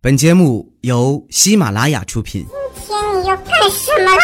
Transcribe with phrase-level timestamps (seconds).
[0.00, 2.46] 本节目由喜马拉雅出品。
[2.86, 4.22] 今天你要干什么啦？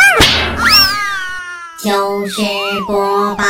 [1.82, 2.40] 糗事
[2.86, 3.44] 播报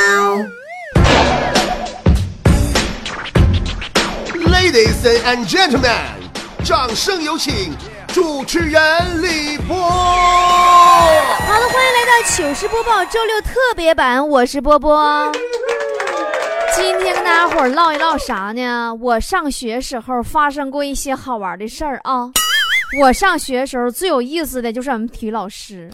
[4.51, 5.93] ，Ladies and gentlemen，
[6.65, 7.77] 掌声有请
[8.09, 9.77] 主持人李波。
[9.77, 9.91] 好
[11.61, 15.31] 了，欢迎来到糗事播报周六特别版，我是波波。
[16.77, 18.93] 今天跟大家伙儿唠一唠啥呢？
[18.97, 22.31] 我上学时候发生过一些好玩的事儿啊。
[23.01, 25.89] 我上学时候最有意思的就是俺们体育老师。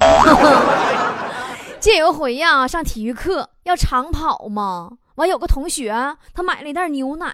[1.80, 5.92] 这有一回呀，上体育课要长跑嘛，完有个同学
[6.34, 7.26] 他买了一袋牛奶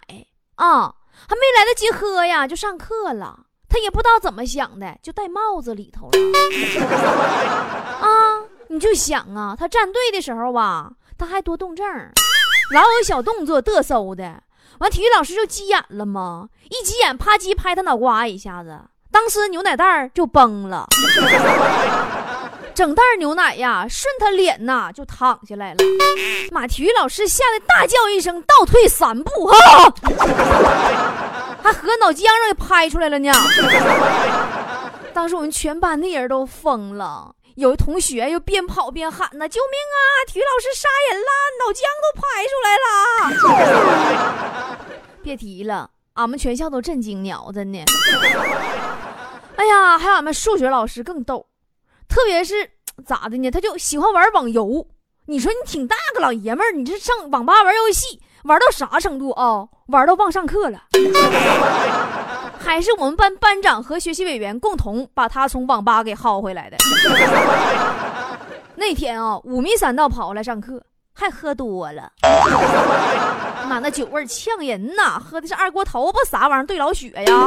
[0.56, 0.92] 啊，
[1.28, 3.38] 还没来得及喝呀，就上课了。
[3.68, 6.18] 他也不知道怎么想的，就戴帽子里头了。
[8.02, 11.84] 啊，你就想啊，他站队的时候吧，他还多动症，
[12.72, 14.42] 老有小动作嘚嗖的。
[14.78, 18.78] 完，体育老师就急眼了嘛，一急眼啪叽拍他脑瓜一下子，
[19.10, 20.86] 当时牛奶袋就崩了，
[22.74, 25.78] 整袋牛奶呀顺他脸呐就淌下来了。
[26.52, 29.94] 妈，体育老师吓得大叫一声，倒退三步哈，
[31.62, 33.32] 还和脑浆让给拍出来了呢。
[35.14, 37.34] 当时我们全班的人都疯了。
[37.56, 39.98] 有同学又边跑边喊呐：“救命啊！
[40.26, 42.76] 体育老师杀人了，脑浆都拍出来
[44.66, 44.76] 了！”
[45.24, 47.78] 别提了，俺们全校都震惊了，真的。
[49.56, 51.46] 哎呀，还有俺们数学老师更逗，
[52.06, 52.70] 特别是
[53.06, 53.50] 咋的呢？
[53.50, 54.86] 他就喜欢玩网游。
[55.24, 59.66] 你说你挺大个老爷们儿，你这上网吧玩游戏玩到啥程度啊？
[59.88, 60.82] 玩到忘上课了。
[62.66, 66.76] 还是我们班班长和学习委员共同把他从网吧给薅回来的。
[68.74, 70.82] 那天啊，五迷三道跑来上课，
[71.14, 72.10] 还喝多了，
[73.68, 75.18] 妈那酒味呛人呐！
[75.18, 77.46] 喝的是二锅头不啥玩意儿兑老雪呀。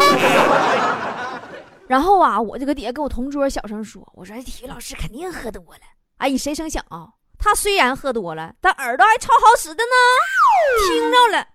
[1.86, 5.82] 然后啊，我就搁底下跟我同桌小声说：“我说体育老师肯定喝多了。”
[6.18, 11.46] 哎，谁成想啊，他虽然喝多了，但耳朵还超好使的呢，听着了。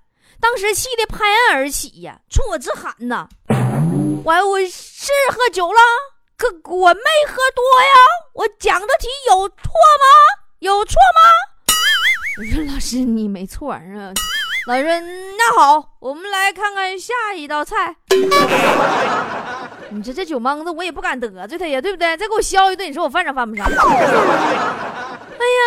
[0.41, 3.27] 当时气得拍案而起呀，冲我直喊呐
[4.25, 5.79] ：“我我是喝酒了，
[6.37, 7.95] 可我没喝多呀！
[8.35, 10.07] 我讲的题有错吗？
[10.61, 11.21] 有错吗？”
[12.41, 13.81] 我说：“老师，你没错啊。”
[14.67, 15.01] 老师说
[15.37, 17.97] ：“那好，我们来看看下一道菜。”
[19.91, 22.17] 你这这酒蒙子，我也不敢得罪他呀，对不对？
[22.17, 23.67] 再给我削一顿，你说我犯上犯不上？
[23.67, 25.63] 哎呀，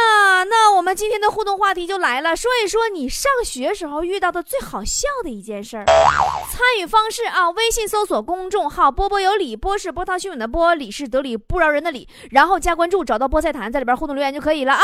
[0.49, 5.85] 那我们今天的互动话题就来了，说一说你上学时候遇到的最好笑的一件事儿。
[5.85, 14.81] 参与方式啊，微信搜索公众号“波波有理”，波是波涛汹涌的波，理是得理不饶人的理，然后加关注，找到菠菜坛，在里边互动留言就可以了啊。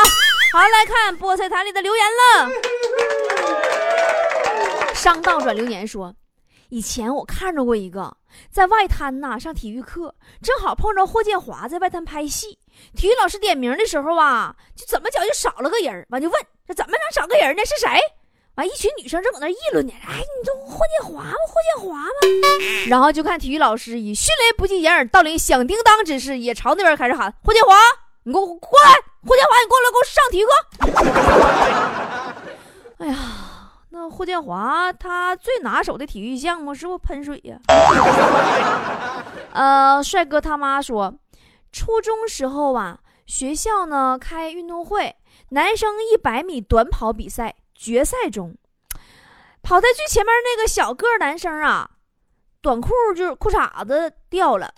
[0.52, 2.50] 好，来看菠菜坛里的留言了。
[4.94, 6.14] 商道转留言说。
[6.70, 8.16] 以前我看着过一个
[8.50, 12.58] 在外滩呐上体育课，正好碰着霍建华在外滩拍戏。
[12.96, 17.64] 体育老师点名的时候啊，就怎么讲就少了个人，完就问这怎么能少个人呢？
[17.64, 17.98] 是谁？
[18.56, 19.92] 完一群女生正搁那议论呢。
[20.06, 21.32] 哎，你这霍建华吗？
[21.48, 22.10] 霍建华吗？
[22.88, 27.74] 然后就看体育老师以迅雷不及掩耳盗铃响叮当之势，也朝那边开始喊：“霍建华，
[28.22, 28.92] 你给我过来！
[29.26, 30.52] 霍建华，你过来给我上体育课！”
[33.04, 33.18] 哎呀。
[33.96, 37.56] 那霍建华他最拿手的体育项目是不是喷水呀？
[39.54, 41.14] 呃，帅哥他妈说，
[41.74, 45.16] 初中时候啊，学校呢开运动会，
[45.48, 48.54] 男生一百米短跑比赛决赛中，
[49.60, 51.90] 跑在最前面那个小个男生啊，
[52.62, 54.72] 短裤就是裤衩子掉了。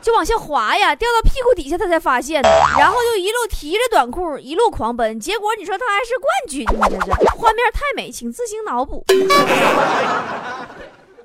[0.00, 2.48] 就往下滑呀，掉到屁股底下，他才发现的。
[2.76, 9.04] 然后就一路提着短裤一路狂奔，结果你说他还是冠军，你这是画面太美，请自行脑补。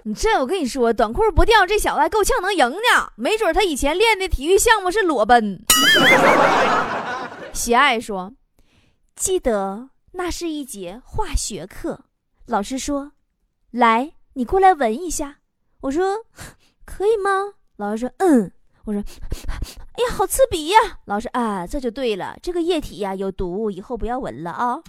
[0.08, 3.12] 你这我跟你说，短裤不掉，这小子还够呛能赢呢。
[3.16, 5.62] 没准他以前练的体育项目是裸奔。
[7.52, 8.32] 喜爱说，
[9.18, 12.06] 记得那是一节化学课，
[12.46, 13.12] 老师说，
[13.72, 15.40] 来，你过来闻一下。
[15.82, 16.20] 我说，
[16.86, 17.56] 可以吗？
[17.76, 18.54] 老师说，嗯。
[18.86, 19.04] 我说
[19.60, 24.80] ：“哎呀，好刺鼻呀！”老师啊，这就对了，这个液体呀有毒，以后不要闻了啊！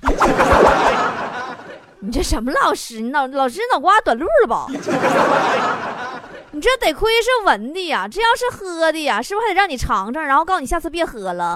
[2.01, 3.01] 你这什么老师？
[3.01, 4.67] 你脑老师脑瓜短路了吧？
[6.53, 11.55] 你这得亏是闻的呀，这要是喝的呀，是不是还得让你尝尝，然后告诉你下次别喝了？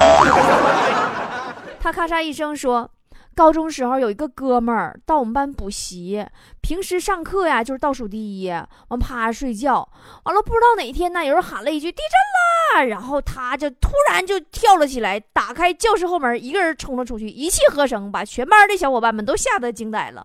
[1.81, 2.91] 他咔嚓一声说。
[3.35, 6.25] 高中时候有一个哥们儿到我们班补习，
[6.61, 8.51] 平时上课呀就是倒数第一，
[8.89, 9.89] 完趴着睡觉。
[10.25, 20.25] 完了不知道哪天呢，有人喊了一句地震啦，然后他就突然就跳了起来，打开教室后门，一个人冲了出去，一气呵成把全班的小伙伴们都吓得惊呆了。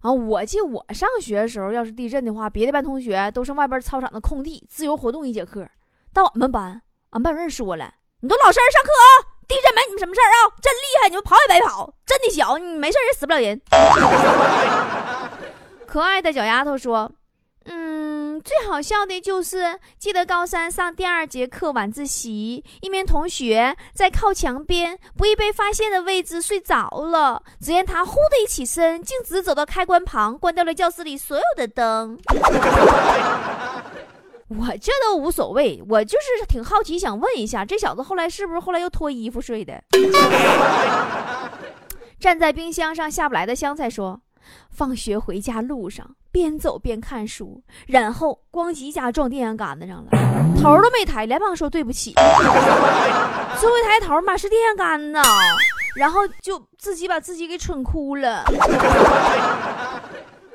[0.00, 5.68] 啊，我记我上学的时候，要是地震的话，别的班同学都上外边操场的空地自由活动一节课，
[6.12, 10.36] 到我们班，俺班主任说了，你都老实上课啊，地震没你们什么事儿啊？
[10.60, 13.60] 真厉害，你们跑也白跑，真的小，你没事也死不了人。
[15.88, 17.10] 可爱的小丫头说。
[17.70, 27.42] 嗯，最好笑的就是记得高三上第二节课晚自习，一名同学在靠墙边不易被发现的位置睡着了。
[27.60, 32.18] 只见他忽的一起身，径直走到开关旁，关掉了教室里所有的灯。
[34.48, 39.82] 我这都无所谓，我就是挺好奇，想问一下，这小子后来是不是后来又脱衣服睡的？
[42.18, 44.20] 站在冰箱上下不来的香菜说。
[44.70, 50.10] 放学回家路上，边走边看书，然后咣叽一下撞电线杆子上了，
[50.58, 52.14] 头都没抬，连忙说对不起。
[52.14, 55.20] 最后一抬头，嘛是电线杆子，
[55.96, 58.42] 然后就自己把自己给蠢哭了。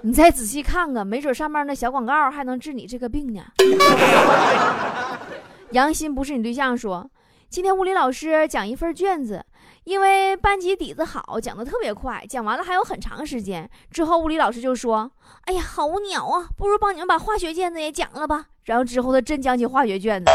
[0.06, 3.42] 你再仔细看看，没准上面那小广告还能治你这个病呢。
[5.72, 7.10] 杨鑫不是你对象，说
[7.50, 9.46] 今天物理老师讲一份卷子。
[9.86, 13.70] 因为班级底子好，讲的特别快，讲完了还有很长时间。
[13.92, 15.12] 之后物理老师就说
[15.44, 20.32] ：“哎呀，好无聊啊，不如帮你们把化学卷子也讲了吧。”然后之后他真讲起化学卷子。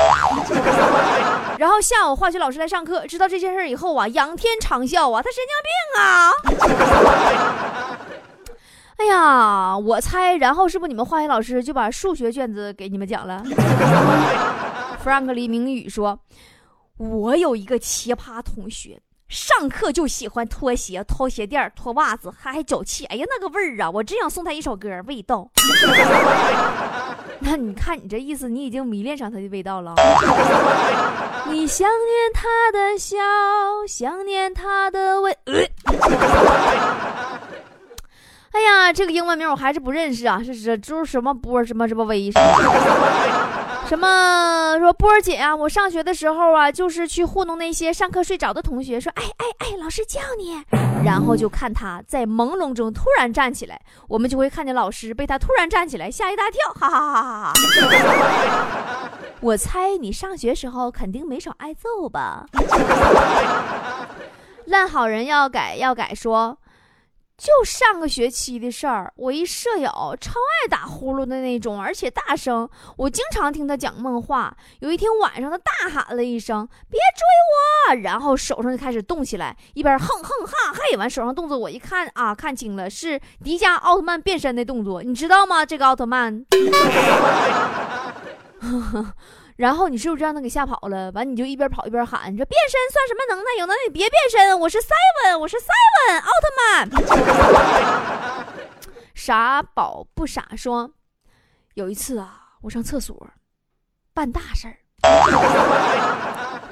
[1.58, 5.70] 然后下午化学老师来上课，知道这件事以后啊，仰天长啸啊，他神经病
[6.02, 6.30] 啊！
[8.98, 13.42] 哎呀，我猜，然后是不是你们化学老师就把数学卷子给你们讲了？
[15.02, 16.18] 弗兰克李明宇说
[16.98, 23.04] ：“我有一个奇葩同学。”上课就喜欢脱鞋、掏鞋垫、脱袜子，还还脚气。
[23.06, 23.90] 哎呀，那个味儿啊！
[23.90, 25.46] 我真想送他一首歌，《味道》。
[27.38, 29.94] 那你看你这意思，你已经迷恋上他的味道了。
[31.50, 33.18] 你想念他的笑，
[33.86, 35.38] 想念他的味。
[38.52, 40.42] 哎呀，这个英文名我还是不认识啊！
[40.42, 43.86] 是是，就是什么波什么什么威什么。
[43.86, 45.54] 什么说波儿姐啊？
[45.54, 50.62] 我上学的时候啊，就是去糊弄那些上课睡着的同学，说哎哎哎，老师叫你，
[51.04, 59.10] 然后就看他在朦胧中突然站起来，我们就会看见老师被他突然站起来吓一大跳，哈哈哈哈哈哈！
[59.40, 62.44] 我猜你上学时候肯定没少挨揍吧？
[64.66, 66.58] 烂好人要改要改说。
[67.38, 69.88] 就上个学期的事儿，我一舍友
[70.20, 74.56] 超爱打呼噜的那种，而且大声，我经常听他讲梦话。
[74.80, 85.64] 有一天晚上，他大喊了一声：“别追我！”然后手上就开始动起来，一边哼哼哈嘿，完手上动作我一看啊，看清了是迪迦奥特曼变身的动作，你知道吗？
[85.64, 86.44] 这个奥特曼。
[89.58, 91.10] 然后你是不是让他给吓跑了？
[91.10, 93.50] 完你就一边跑一边喊：“你说变身算什么能耐？
[93.58, 94.60] 有能耐你别变身！
[94.60, 98.54] 我是 seven，我是 seven 奥特曼。”
[99.16, 100.88] 傻宝不傻说
[101.74, 103.28] ：“有一次啊，我上厕所
[104.14, 104.78] 办大事儿，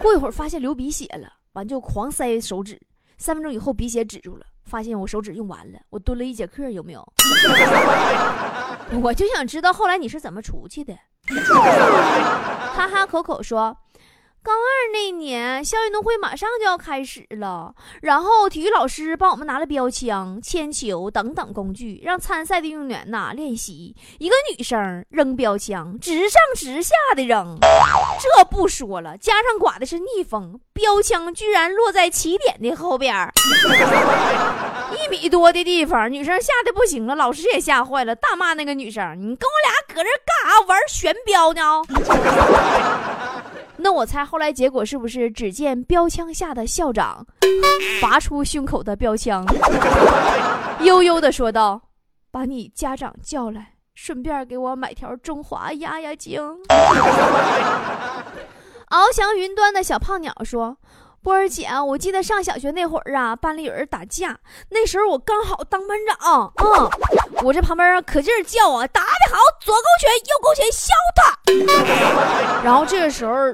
[0.00, 2.80] 过一会儿发现流鼻血了，完就狂塞手指，
[3.18, 7.12] 三分钟以后鼻血止住了，发现我手指用完了，我蹲了一节课，有没有？
[9.02, 10.94] 我就想知道后来你是怎么出去的。
[12.76, 13.76] ”哈哈，口口说，
[14.46, 23.92] 高二那年校运动会马上就要开始了，然后体育老师帮我们拿了标枪、铅球等等工具，让参赛的运动员呐练习。
[24.20, 27.58] 一个女生扔标枪，直上直下的扔，
[28.20, 33.12] 这不说了，加上刮的是逆风，标枪居然落在起点的后边
[34.94, 41.82] 一米多的地方，女生吓得不行了，老师也吓坏了，大骂那个女生：“你跟我俩搁这干啥玩悬标呢？”
[43.78, 45.30] 那我猜后来结果是不是？
[45.30, 47.26] 只见标枪下的校长
[48.00, 49.44] 拔出胸口的标枪，
[50.80, 51.80] 悠悠的说道
[52.30, 56.40] ：“把你家长叫来，顺便给我买条中华压压惊。”
[58.88, 60.76] 翱翔云端的小胖鸟说。
[61.22, 64.38] 波儿姐，我记得上小学那会儿啊，班里有人打架，
[64.70, 66.88] 那时候我刚好当班长，嗯，
[67.42, 72.62] 我这旁边可劲儿叫啊，打得好，左勾拳，右勾拳，削他。
[72.62, 73.52] 然后这个时候，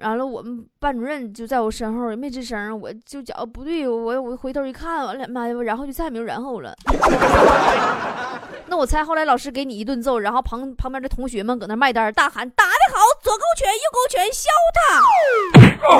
[0.00, 6.74] 完了我们班主任就在我身后，也没吱声，我就觉不对，我我回头一看，完了妈呀，然后就再也没有然后了。
[8.66, 14.80] 那我猜后来老师给你一顿揍，然后旁旁边的同学们搁那卖单，大喊打得好，左勾拳，右勾拳，削他。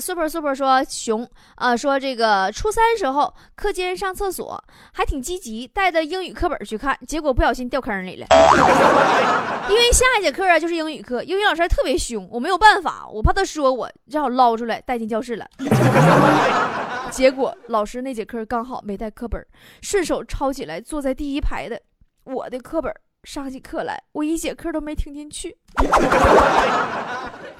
[0.00, 8.26] ，super super 说熊啊，说这个初三时候课间上厕所还挺积极，带着英语课本去看，结果不小心掉坑里了。
[9.68, 15.46] 因为下一节课啊就是英语课，英语老师还特别凶，我没有办法，我怕他说我，只好捞出来带进教室了。
[17.10, 19.44] 结果老师那节课刚好没带课本，
[19.82, 21.80] 顺手抄起来，坐在第一排的
[22.24, 22.92] 我的课本
[23.24, 25.56] 上起课来，我一节课都没听进去。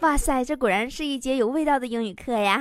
[0.00, 2.60] 哇塞，这果然是一节有味道的英语课呀！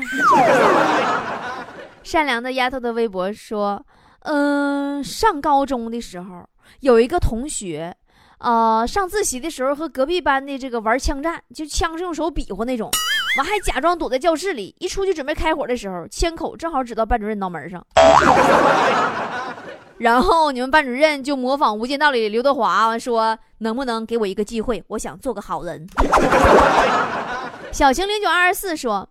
[2.03, 3.81] 善良的丫头的微博说
[4.23, 6.45] ：“嗯，上高中的时候
[6.81, 7.95] 有一个同学。”
[8.39, 12.89] 呃，上自习的时候和隔壁班的这个玩枪战，就枪是用手比划那种，
[13.37, 17.85] 完还假装躲在教室里，一出去准备开火的时候，枪口正好指到班主任脑门上，
[19.97, 24.81] 然后你们班主任就模仿《无间道》里刘德华说：“能不能给我一个机会？
[24.87, 25.85] 我想做个好人。”
[27.71, 29.07] 小晴零九二十四说。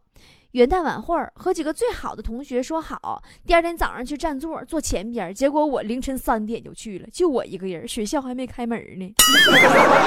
[0.53, 5.33] 元旦晚会儿，和几个最好的同学说好，第二天早上去占座坐前边。
[5.35, 9.15] 结果我凌晨三点就去了，就我一个人，学校还没开门呢。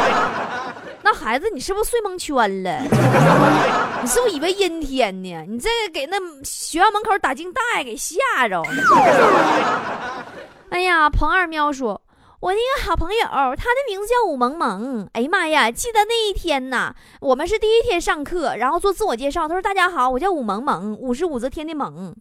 [1.03, 2.81] 那孩子，你是不是睡蒙圈了？
[4.01, 5.45] 你是不是以为阴天呢？
[5.47, 8.17] 你这给那学校门口打惊带给吓
[8.49, 8.69] 着了。
[10.71, 12.01] 哎呀，彭二喵说。
[12.41, 15.07] 我那个好朋友，他的名字叫武萌萌。
[15.13, 19.47] 哎呀妈呀，记得那一天呐，我们是第一天上课，然后做自我介绍。
[19.47, 22.11] 他说：“大家好，我叫武萌萌，武是武则天的萌。”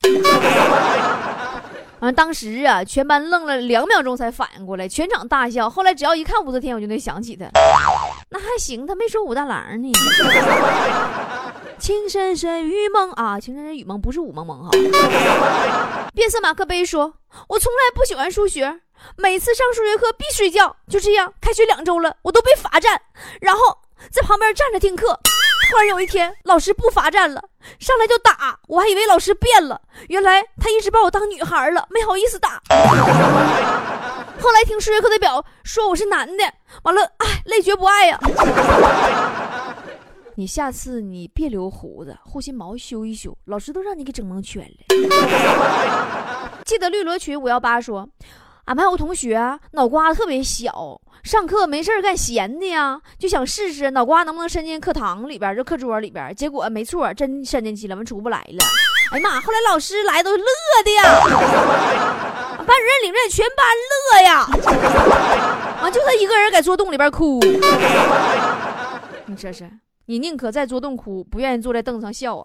[2.01, 5.71] 完，当时啊，全班愣了两秒钟才反应过来，全场大笑。
[5.71, 7.47] 后来只要一看武则天，我就能想起他。
[8.29, 9.91] 那还行，他没说武大郎呢。
[11.81, 14.71] 情深深雨蒙啊，情深深雨蒙不是雾蒙蒙哈。
[16.15, 17.15] 变色马克杯说
[17.49, 18.81] ：“我从来不喜欢数学。”
[19.17, 23.01] 每次上数学课必睡觉，就这样，开学两周了，我都被罚站，
[23.41, 23.79] 然后
[24.13, 25.19] 在旁边站着听课。
[25.71, 27.43] 突然有一天，老师不罚站了，
[27.79, 32.61] 上来就打，我还以为老师变了，原来他一直把我当女孩了，没好意思打。
[34.39, 36.45] 后来听数学课的表说我是男的，
[36.83, 38.21] 完了，哎，累觉不爱呀。
[40.41, 44.69] 你下次你别留胡子，护心毛修一修，老师都让你给整蒙圈了。
[46.65, 48.09] 记得绿萝群五幺八说。
[48.65, 56.35] 俺班有个同学脑瓜子特别小，上课没事干闲的呀，就想试试脑瓜能不能伸进课堂里边，就课桌里边。
[56.35, 58.65] 结果没错，真伸进去了，完出不来了。
[59.13, 59.39] 哎呀妈！
[59.43, 60.45] 后来老师来都乐
[60.83, 61.03] 的呀，
[62.57, 64.49] 班主任领着全班乐呀，
[65.83, 67.41] 完就他一个人在桌洞里边哭。
[69.27, 69.71] 你这是，
[70.11, 72.43] 你宁可在桌洞哭，不愿意坐在凳子上笑啊？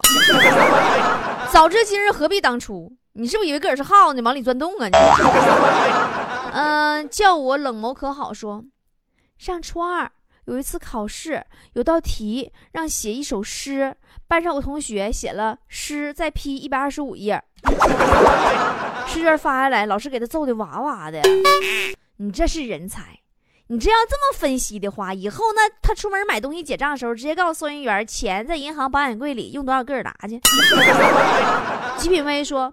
[1.50, 2.92] 早知今日何必当初？
[3.14, 4.86] 你是不是以为个儿是耗子，往里钻洞啊？
[4.86, 4.92] 你，
[6.52, 8.64] 嗯， 叫我冷眸可好说。
[9.36, 10.08] 上初二
[10.44, 13.96] 有一次考试，有道题让写一首诗，
[14.28, 17.42] 班上有同学写了诗，再批一百二十五页，
[19.08, 21.20] 试卷发下来，老师给他揍的哇哇的。
[22.18, 23.18] 你这是人才，
[23.68, 30.40] 你这要这么分析的话，以后那他出门买东西结账的时候，直接告诉收银员，钱在银行保险柜里，用多少个拿去。
[31.98, 32.72] 极品威说。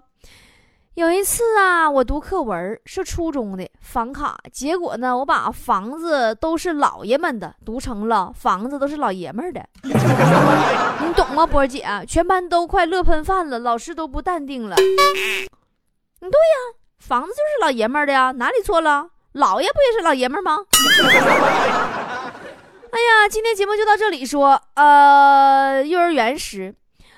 [0.94, 11.84] 有一次啊，我读课文是初中的房卡，结果呢，我把房子都是老爷们的读成了房子都是老爷们的， 你懂吗，波姐？
[12.06, 14.76] 全班都快乐喷饭了，老师都不淡定了。
[14.76, 19.08] 嗯，对呀，房子就是老爷们的呀，哪里错了？
[19.32, 20.58] 老爷不也是老爷们吗？
[22.90, 26.74] 哎呀，今天节目就到这里，说，呃，幼儿园时，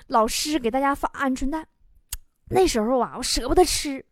[0.07, 1.67] 老师给大家发鹌鹑蛋。
[2.49, 4.05] 那时候啊，我舍不得吃，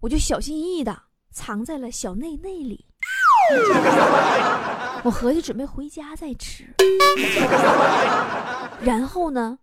[0.00, 2.84] 我就小心翼翼的藏在了小内内里。
[5.04, 6.64] 我合计准备回家再吃。
[8.82, 9.58] 然后呢，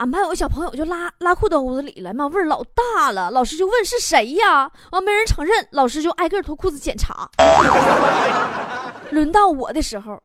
[0.00, 3.30] 俺班有个小朋友就拉拉裤兜子里了，妈味儿老大了。
[3.30, 4.70] 老师就问是谁呀？
[4.92, 7.28] 完没人承认，老师就挨个脱裤子检查。
[9.12, 10.18] 轮到我的时候，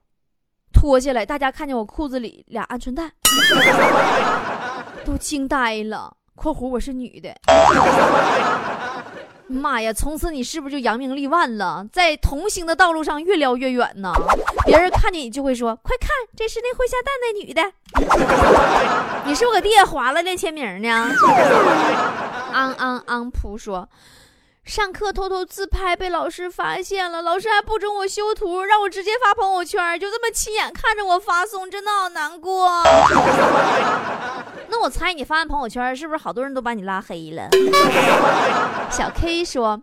[0.72, 3.12] 脱下来，大家看见我裤子里俩鹌鹑蛋，
[5.04, 6.16] 都惊呆了。
[6.36, 7.36] 括弧我是女的，
[9.48, 9.94] 妈呀！
[9.94, 14.12] 从此你是不是就扬名立万了，在同行的道路上越聊越远呢？
[14.66, 17.62] 别人看见你就会说：“快看，这是那会下蛋的女的。”
[19.26, 21.12] 你是不是搁地下划了练签名呢？
[22.54, 23.88] 昂昂昂扑说。
[24.66, 32.82] 上课偷偷自拍被老师发现了，老师还不准我修图，让我直接发朋友圈，就这么亲眼看着我发送，真的好难过。
[34.68, 37.48] 那我猜你发完朋友圈，是不是好多人都把你拉黑了？
[38.90, 39.80] 小 K 说，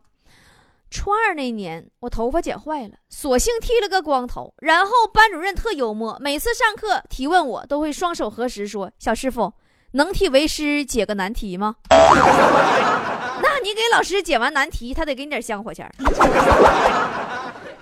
[0.90, 4.52] 初二那年我头发剪坏了，索性剃了个光头。
[4.58, 9.52] 然后班主任特幽默，每次上课提问我都会双手合十说：“小师傅，
[9.92, 11.76] 能替为师解个难题吗？”
[13.62, 15.90] 你给老师解完难题，他得给你点香火钱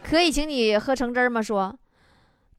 [0.03, 1.41] 可以请你喝橙汁吗？
[1.41, 1.79] 说，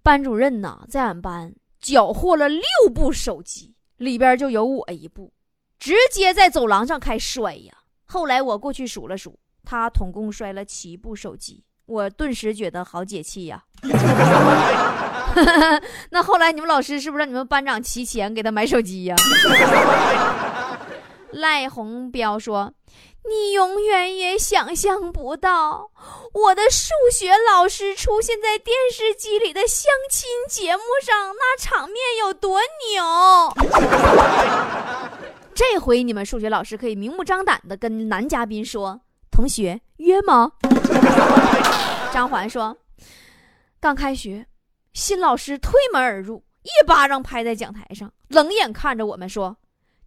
[0.01, 2.63] 班主任呐，在俺班缴获了六
[2.93, 5.31] 部手机，里边就有我一部。
[5.79, 7.73] 直接在走廊上开摔呀。
[8.05, 13.63] 后来我过去数了数，他统共摔了七部手机，我顿时觉得好解气呀。
[16.11, 19.15] 那后来你们老师是不是让你们班长提钱给他买手机呀？
[21.31, 22.71] 赖红彪说
[23.29, 25.91] ：“你永远也想象不到，
[26.33, 33.53] 我的数学老师出现在电视机里的相亲节目上，那场面有多牛。
[35.53, 38.99] ”这回你们数学老师可以明目张胆的跟男嘉宾说
[39.31, 40.53] ：“同学约吗？”
[42.11, 42.75] 张环说
[43.79, 44.47] ：“刚开学，
[44.93, 49.55] 新老师推门而入，一巴掌拍在讲台上，冷眼看着我们说：‘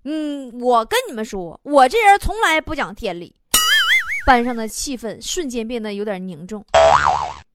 [0.05, 3.35] 嗯，我跟你们说，我这人从来不讲天理。’
[4.27, 6.65] 班上的气氛瞬间变得有点凝重。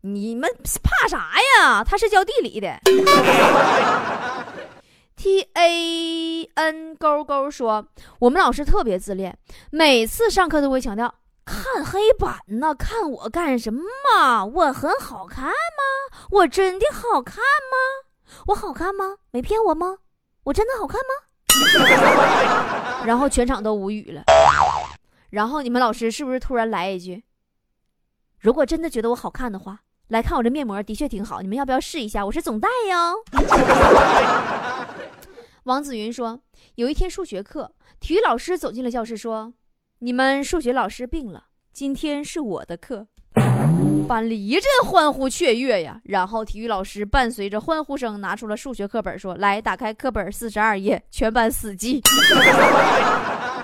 [0.02, 0.50] 你们
[0.84, 1.84] 怕啥呀？
[1.84, 2.80] 他是教地理的。”
[5.18, 7.86] T A N 勾勾说
[8.20, 9.38] ：“我们老师特别自恋，
[9.70, 11.14] 每次上课都会强调
[11.44, 14.46] 看黑板呢，看我干什么？
[14.46, 15.54] 我很好看吗？
[16.32, 17.78] 我真的好看吗？
[18.48, 19.18] 我好看吗？
[19.32, 19.98] 没骗我吗？
[20.46, 21.28] 我真的好看吗？”
[23.06, 24.24] 然后全场都无语了。
[25.30, 27.24] 然后你们老师是不是突然来一句
[28.40, 32.26] ：“如果真的觉得我好看的话，来看我这面膜，的确挺好，你们要不要试一下？
[32.26, 33.24] 我是总代哟。
[35.64, 36.40] ”王子云说
[36.76, 39.54] ：“有一天数学课，体育老师走进了教室，说
[40.00, 43.08] ：‘你们数学老师病了，今天是我的课。’
[44.08, 46.00] 班里一阵欢呼雀跃呀。
[46.06, 52.02] 然后体育老师伴随着欢呼声拿出了数学课本，说：‘来，打开课本四十二页，全班死记。’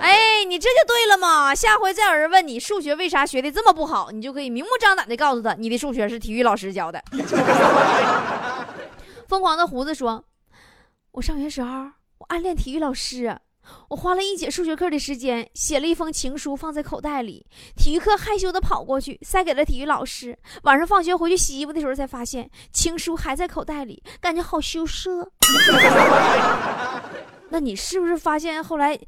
[0.00, 1.54] 哎，你这就对了嘛！
[1.54, 7.02] 下回再有人问你数学为啥学的这么不好，你就可以明目张胆的告诉他，你的数学是体育老师教的。
[9.26, 10.24] ”疯狂的胡子说。
[11.12, 11.68] 我上学时候，
[12.18, 13.36] 我暗恋体育老师，
[13.88, 17.46] 我花了一节数学课的时间写了一封情书放在口袋里。
[17.76, 20.36] 体育课害羞的跑过去塞给了体育老师。
[20.62, 25.30] 晚上放学回去洗衣服的时候才发现情书还在口袋里，感觉好羞涩。
[27.48, 28.98] 那你是不是发现后来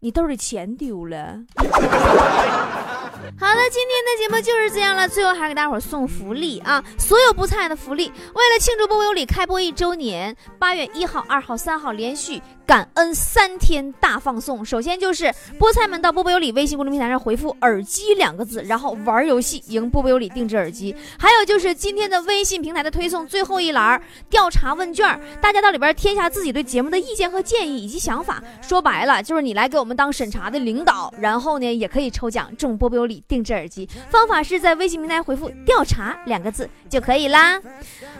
[0.00, 1.38] 你兜里钱丢了？
[3.38, 5.08] 好的，今天的节目就是这样了。
[5.08, 6.82] 最后还给大伙送福利啊！
[6.98, 12.40] 所有菠菜的福利，为了庆祝波波有理开播一周年，八月一号、二号、三号连续。
[12.66, 20.92] 感恩三天大放送，首先就是菠菜们到波波有理微信公众平台上回复“耳机”两个字，然后玩游戏赢波波有理定制耳机。
[21.16, 28.42] 还有就是今天的微信平台的推送最后一栏调查问卷，大家到里边填下自己对节目的意见和建议以及想法。
[28.60, 33.88] 说白了就是你来给我们当审查的领导，然后呢也可以抽奖中波波有理定制耳机。
[34.10, 37.60] 方法是在微信平台回复“调查”两个字就可以啦。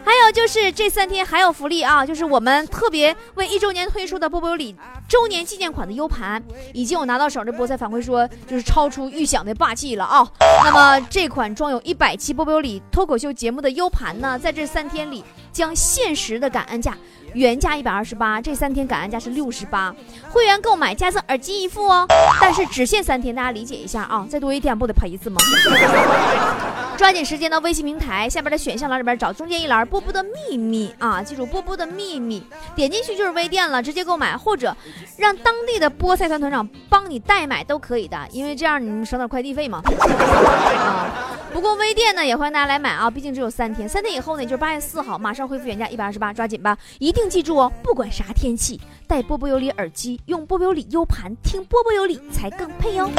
[0.05, 4.36] 还有就是这三天还有福利啊，就是我们特别为一周年推出的。
[4.37, 4.75] 波波有理
[5.09, 10.27] 周年纪念款的 U 盘已经我拿到手这菠菜反馈说，就是超出预想的霸气了啊！
[10.63, 15.23] 那么这款装有一百期波波有理脱口秀节目的 U 盘呢，在这三天里
[15.57, 16.95] 将限时的感恩价。
[17.33, 19.93] 原价一百二十八，这三天感恩价是六十八，
[20.29, 22.05] 会员购买加赠耳机一副哦，
[22.39, 25.37] 但是只限三天，大家理解一下啊，再多一天不得赔一次吗？
[26.97, 32.41] 抓紧时间到微信平台下边的选项栏里边找中间一栏波波的秘密啊，记住波波的秘密，
[32.75, 34.75] 点进去就是微店了，直接购买或者
[35.17, 39.81] 让当地的菠菜团团长帮你代买都可以的，因为这样你们省点快递费嘛。
[39.85, 41.05] 啊，
[41.53, 47.27] 不过微店呢也欢迎大家来买啊，毕竟只有三天，三天以后呢就是八月四号，马上恢复原价一百二十八，抓紧吧，一定。
[47.27, 53.11] 记住哦，不管啥天气，带波波有理耳机，用波波有理 U 盘听波波有理才更配哦。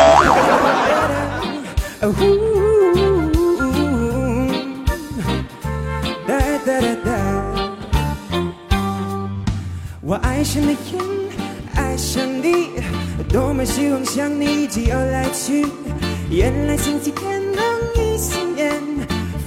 [10.00, 10.74] 我爱上了，
[11.74, 12.70] 爱上你，
[13.28, 15.66] 多么希望像你一起游来去。
[16.30, 17.27] 原来星期天。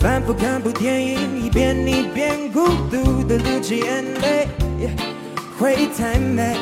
[0.01, 4.47] 反复看部电影，一遍一遍孤独的流着眼泪，
[5.59, 6.57] 会太美。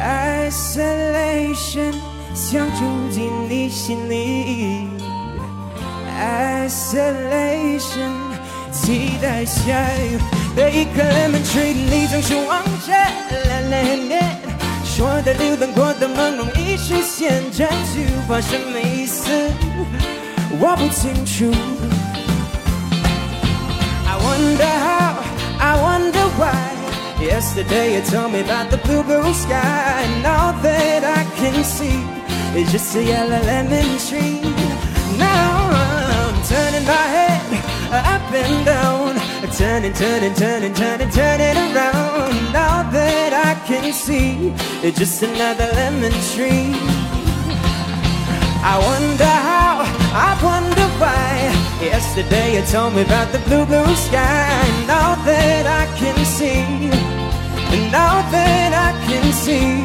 [0.00, 1.92] Isolation
[2.34, 4.86] 想住进你心里
[6.68, 8.12] ，Isolation
[8.70, 9.60] 期待下
[9.96, 10.20] 雨，
[10.54, 14.22] 的一颗 lemon tree 里总是望着蓝蓝天，
[14.84, 19.28] 说的流动过的朦胧已实现，这句话什么意思？
[20.60, 21.14] Robertson
[24.06, 25.22] I wonder how,
[25.60, 26.66] I wonder why.
[27.22, 32.02] Yesterday you told me about the blue, blue sky, and all that I can see
[32.58, 34.40] is just a yellow lemon tree.
[35.16, 37.38] Now I'm turning my head
[37.92, 39.14] up and down,
[39.56, 42.34] turning, turning, turning, turning, turning around.
[42.56, 46.74] All that I can see is just another lemon tree.
[48.60, 49.57] I wonder how.
[50.12, 51.52] I wonder why.
[51.80, 54.48] Yesterday you told me about the blue, blue sky.
[54.68, 56.64] And Now that I can see,
[57.74, 59.84] and now that I can see,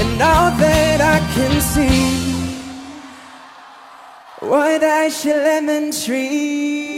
[0.00, 2.28] and now that I can see,
[5.10, 6.97] should lemon tree.